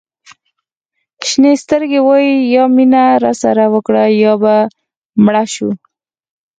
[1.27, 4.55] شینې سترګې وایي یا مینه راسره وکړه یا به
[5.23, 5.69] مړه شو.